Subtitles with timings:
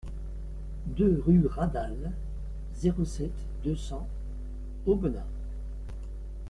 [0.87, 2.11] deux rue Radal,
[2.73, 4.07] zéro sept, deux cents
[4.87, 5.27] Aubenas